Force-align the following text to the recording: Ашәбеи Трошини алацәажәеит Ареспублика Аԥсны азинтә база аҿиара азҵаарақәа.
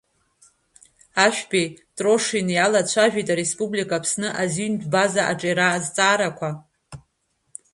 Ашәбеи 1.25 1.67
Трошини 1.95 2.63
алацәажәеит 2.65 3.29
Ареспублика 3.33 3.95
Аԥсны 3.97 4.29
азинтә 4.41 4.85
база 4.93 5.21
аҿиара 5.31 5.67
азҵаарақәа. 5.71 6.49